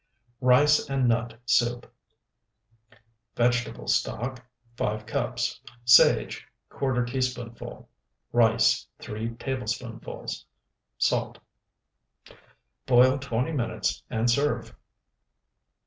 [0.41, 1.85] RICE AND NUT SOUP
[3.35, 4.43] Vegetable stock,
[4.75, 5.61] 5 cups.
[5.85, 7.87] Sage, ¼ teaspoonful.
[8.31, 10.45] Rice, 3 tablespoonfuls.
[10.97, 11.37] Salt.
[12.87, 14.75] Boil twenty minutes and serve.